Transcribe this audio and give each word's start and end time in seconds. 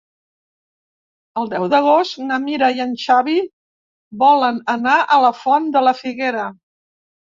El 1.41 1.49
deu 1.51 1.67
d'agost 1.73 2.17
na 2.31 2.39
Mira 2.45 2.69
i 2.79 2.83
en 2.87 2.95
Xavi 3.03 3.37
volen 4.25 4.61
anar 4.77 4.97
a 5.05 5.19
la 5.27 5.33
Font 5.43 5.69
de 5.77 5.85
la 5.91 5.95
Figuera. 6.03 6.49